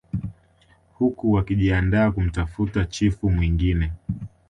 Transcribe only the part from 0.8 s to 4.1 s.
Huku wakijiandaa kumtafuta chifu mwingine